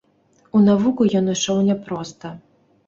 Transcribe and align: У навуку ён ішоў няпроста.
У 0.59 0.61
навуку 0.69 1.01
ён 1.21 1.31
ішоў 1.35 1.61
няпроста. 1.69 2.37